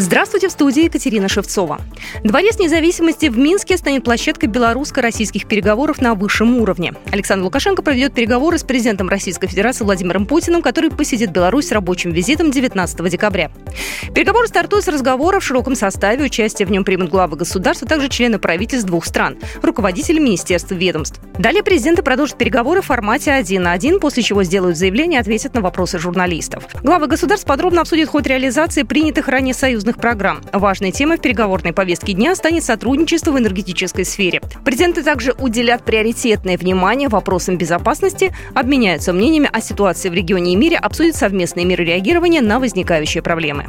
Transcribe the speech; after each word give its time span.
Здравствуйте, 0.00 0.48
в 0.48 0.52
студии 0.52 0.84
Екатерина 0.84 1.28
Шевцова. 1.28 1.78
Дворец 2.24 2.58
независимости 2.58 3.26
в 3.26 3.36
Минске 3.36 3.76
станет 3.76 4.02
площадкой 4.02 4.46
белорусско-российских 4.46 5.46
переговоров 5.46 6.00
на 6.00 6.14
высшем 6.14 6.56
уровне. 6.56 6.94
Александр 7.12 7.44
Лукашенко 7.44 7.82
проведет 7.82 8.14
переговоры 8.14 8.56
с 8.56 8.64
президентом 8.64 9.10
Российской 9.10 9.46
Федерации 9.46 9.84
Владимиром 9.84 10.24
Путиным, 10.24 10.62
который 10.62 10.90
посетит 10.90 11.32
Беларусь 11.32 11.68
с 11.68 11.72
рабочим 11.72 12.12
визитом 12.12 12.50
19 12.50 13.10
декабря. 13.10 13.50
Переговоры 14.14 14.48
стартуют 14.48 14.86
с 14.86 14.88
разговора 14.88 15.38
в 15.38 15.44
широком 15.44 15.74
составе. 15.74 16.24
Участие 16.24 16.64
в 16.64 16.70
нем 16.70 16.82
примут 16.82 17.10
главы 17.10 17.36
государства, 17.36 17.86
также 17.86 18.08
члены 18.08 18.38
правительств 18.38 18.86
двух 18.86 19.04
стран, 19.04 19.36
руководители 19.60 20.18
министерств 20.18 20.72
и 20.72 20.76
ведомств. 20.76 21.20
Далее 21.38 21.62
президенты 21.62 22.02
продолжат 22.02 22.38
переговоры 22.38 22.80
в 22.80 22.86
формате 22.86 23.32
один 23.32 23.64
на 23.64 23.72
один, 23.72 24.00
после 24.00 24.22
чего 24.22 24.44
сделают 24.44 24.78
заявление 24.78 25.18
и 25.18 25.20
ответят 25.20 25.52
на 25.52 25.60
вопросы 25.60 25.98
журналистов. 25.98 26.64
Главы 26.82 27.06
государств 27.06 27.46
подробно 27.46 27.82
обсудят 27.82 28.08
ход 28.08 28.26
реализации 28.26 28.82
принятых 28.82 29.28
ранее 29.28 29.52
союзных 29.52 29.89
союзных 29.90 29.96
программ. 29.96 30.40
Важной 30.52 30.92
темой 30.92 31.18
в 31.18 31.20
переговорной 31.20 31.72
повестке 31.72 32.12
дня 32.12 32.34
станет 32.34 32.64
сотрудничество 32.64 33.32
в 33.32 33.38
энергетической 33.38 34.04
сфере. 34.04 34.40
Президенты 34.64 35.02
также 35.02 35.32
уделят 35.38 35.84
приоритетное 35.84 36.56
внимание 36.56 37.08
вопросам 37.08 37.56
безопасности, 37.56 38.32
обменяются 38.54 39.12
мнениями 39.12 39.50
о 39.52 39.60
ситуации 39.60 40.08
в 40.08 40.14
регионе 40.14 40.52
и 40.52 40.56
мире, 40.56 40.76
обсудят 40.76 41.16
совместные 41.16 41.66
меры 41.66 41.84
реагирования 41.84 42.40
на 42.40 42.58
возникающие 42.58 43.22
проблемы. 43.22 43.66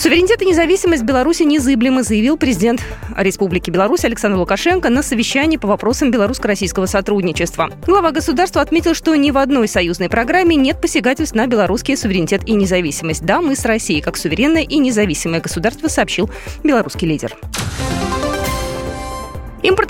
Суверенитет 0.00 0.40
и 0.40 0.46
независимость 0.46 1.02
Беларуси 1.02 1.42
незыблемы, 1.42 2.02
заявил 2.02 2.38
президент 2.38 2.82
Республики 3.18 3.70
Беларусь 3.70 4.02
Александр 4.06 4.38
Лукашенко 4.38 4.88
на 4.88 5.02
совещании 5.02 5.58
по 5.58 5.68
вопросам 5.68 6.10
белорусско-российского 6.10 6.86
сотрудничества. 6.86 7.68
Глава 7.86 8.10
государства 8.10 8.62
отметил, 8.62 8.94
что 8.94 9.14
ни 9.14 9.30
в 9.30 9.36
одной 9.36 9.68
союзной 9.68 10.08
программе 10.08 10.56
нет 10.56 10.80
посягательств 10.80 11.34
на 11.34 11.46
белорусский 11.46 11.98
суверенитет 11.98 12.48
и 12.48 12.52
независимость. 12.52 13.26
Да, 13.26 13.42
мы 13.42 13.54
с 13.54 13.66
Россией 13.66 14.00
как 14.00 14.16
суверенное 14.16 14.62
и 14.62 14.78
независимое 14.78 15.42
государство, 15.42 15.88
сообщил 15.88 16.30
белорусский 16.64 17.06
лидер. 17.06 17.36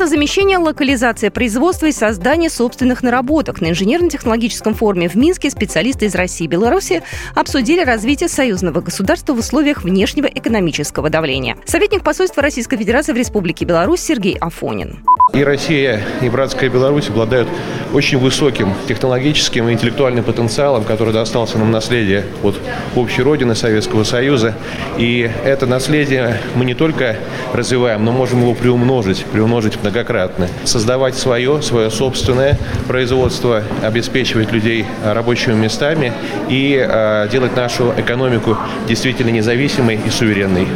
Импортозамещение, 0.01 0.57
локализация 0.57 1.31
производства 1.31 1.85
и 1.85 1.93
создание 1.93 2.49
собственных 2.49 3.03
наработок. 3.03 3.61
На 3.61 3.69
инженерно-технологическом 3.69 4.73
форуме 4.73 5.11
в 5.11 5.15
Минске 5.15 5.51
специалисты 5.51 6.07
из 6.07 6.15
России 6.15 6.47
и 6.47 6.49
Беларуси 6.49 7.03
обсудили 7.35 7.85
развитие 7.85 8.31
союзного 8.31 8.81
государства 8.81 9.35
в 9.35 9.39
условиях 9.41 9.85
внешнего 9.85 10.25
экономического 10.25 11.11
давления. 11.11 11.59
Советник 11.67 12.03
посольства 12.03 12.43
Российской 12.43 12.79
Федерации 12.79 13.13
в 13.13 13.17
Республике 13.17 13.67
Беларусь 13.67 14.01
Сергей 14.01 14.39
Афонин. 14.39 15.05
И 15.35 15.45
Россия, 15.45 16.01
и 16.23 16.31
братская 16.31 16.71
Беларусь 16.71 17.11
обладают 17.11 17.51
очень 17.93 18.19
высоким 18.19 18.75
технологическим 18.89 19.69
и 19.69 19.73
интеллектуальным 19.73 20.25
потенциалом, 20.25 20.85
который 20.85 21.13
достался 21.13 21.59
нам 21.59 21.71
наследие 21.71 22.25
от 22.43 22.57
общей 22.97 23.23
родины 23.23 23.55
Советского 23.55 24.05
Союза. 24.05 24.55
И 24.99 25.31
это 25.45 25.67
наследие 25.67 26.41
мы 26.55 26.65
не 26.65 26.75
только 26.75 27.17
развиваем, 27.53 28.05
но 28.05 28.13
можем 28.13 28.41
его 28.41 28.55
приумножить, 28.55 29.25
приумножить 29.25 29.81
многократно. 29.81 30.49
Создавать 30.65 31.17
свое, 31.17 31.63
свое 31.63 31.91
собственное 31.91 32.59
производство, 32.87 33.63
обеспечивать 33.83 34.53
людей 34.53 34.87
рабочими 35.05 35.55
местами 35.55 36.13
и 36.49 36.77
э, 36.77 37.29
делать 37.31 37.57
нашу 37.57 37.93
экономику 37.97 38.57
действительно 38.89 39.31
независимой 39.31 40.01
и 40.05 40.11
суверенной. 40.11 40.67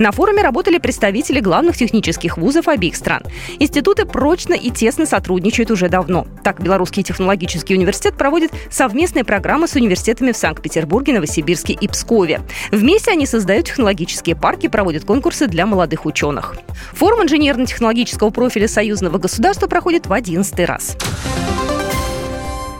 На 0.00 0.12
форуме 0.12 0.42
работали 0.42 0.78
представители 0.78 1.40
главных 1.40 1.76
технических 1.76 2.38
вузов 2.38 2.68
обеих 2.68 2.96
стран. 2.96 3.22
Институты 3.58 4.06
прочно 4.06 4.54
и 4.54 4.70
тесно 4.70 5.04
сотрудничают 5.04 5.70
уже 5.70 5.90
давно. 5.90 6.26
Так, 6.42 6.62
Белорусский 6.62 7.02
технологический 7.02 7.74
университет 7.74 8.14
проводит 8.14 8.50
совместные 8.70 9.24
программы 9.24 9.68
с 9.68 9.74
университетами 9.74 10.32
в 10.32 10.38
Санкт-Петербурге, 10.38 11.12
Новосибирске 11.12 11.74
и 11.74 11.86
Пскове. 11.86 12.40
Вместе 12.70 13.10
они 13.10 13.26
создают 13.26 13.66
технологические 13.66 14.36
парки, 14.36 14.68
проводят 14.68 15.04
конкурсы 15.04 15.46
для 15.48 15.66
молодых 15.66 16.06
ученых. 16.06 16.56
Форум 16.94 17.24
инженерно-технологического 17.24 18.30
профиля 18.30 18.68
союзного 18.68 19.18
государства 19.18 19.66
проходит 19.66 20.06
в 20.06 20.14
11 20.14 20.60
раз. 20.60 20.96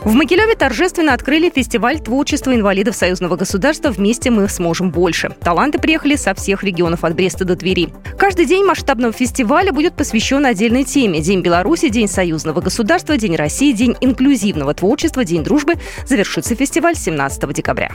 В 0.03 0.13
Могилеве 0.13 0.55
торжественно 0.55 1.13
открыли 1.13 1.51
фестиваль 1.51 1.99
творчества 1.99 2.55
инвалидов 2.55 2.95
союзного 2.95 3.35
государства 3.35 3.91
«Вместе 3.91 4.31
мы 4.31 4.49
сможем 4.49 4.89
больше». 4.89 5.29
Таланты 5.41 5.77
приехали 5.77 6.15
со 6.15 6.33
всех 6.33 6.63
регионов 6.63 7.03
от 7.03 7.13
Бреста 7.13 7.45
до 7.45 7.55
Твери. 7.55 7.89
Каждый 8.17 8.47
день 8.47 8.65
масштабного 8.65 9.13
фестиваля 9.13 9.71
будет 9.71 9.93
посвящен 9.93 10.43
отдельной 10.47 10.85
теме. 10.85 11.21
День 11.21 11.41
Беларуси, 11.41 11.89
День 11.89 12.07
союзного 12.07 12.61
государства, 12.61 13.15
День 13.15 13.35
России, 13.35 13.73
День 13.73 13.95
инклюзивного 14.01 14.73
творчества, 14.73 15.23
День 15.23 15.43
дружбы. 15.43 15.75
Завершится 16.07 16.55
фестиваль 16.55 16.95
17 16.95 17.53
декабря. 17.53 17.91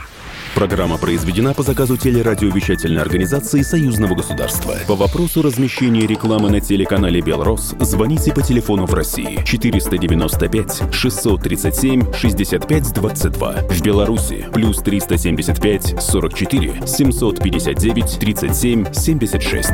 Программа 0.55 0.97
произведена 0.97 1.53
по 1.53 1.61
заказу 1.61 1.97
телерадиовещательной 1.97 3.01
организации 3.01 3.61
Союзного 3.63 4.15
государства. 4.15 4.75
По 4.87 4.95
вопросу 4.95 5.41
размещения 5.41 6.07
рекламы 6.07 6.49
на 6.49 6.61
телеканале 6.61 7.19
«Белрос» 7.19 7.75
звоните 7.81 8.33
по 8.33 8.41
телефону 8.41 8.85
в 8.85 8.93
России 8.93 9.41
495 9.45 10.83
637 10.93 11.96
65 12.13 12.93
22. 12.93 13.53
В 13.69 13.81
Беларуси 13.81 14.45
плюс 14.53 14.77
375 14.77 15.95
44 15.99 16.87
759 16.87 18.19
37 18.19 18.93
76. 18.93 19.71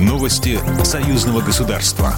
Новости 0.00 0.58
Союзного 0.84 1.40
государства. 1.40 2.14